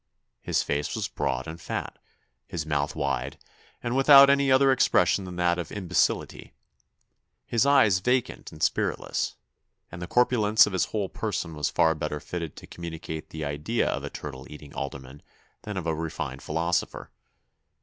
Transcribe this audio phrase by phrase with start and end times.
[0.41, 1.99] His face was broad and fat,
[2.47, 3.37] his mouth wide,
[3.83, 6.55] and without any other expression than that of imbecility.
[7.45, 9.35] His eyes vacant and spiritless;
[9.91, 13.87] and the corpulence of his whole person was far better fitted to communicate the idea
[13.89, 15.21] of a turtle eating alderman
[15.61, 17.11] than of a refined philosopher.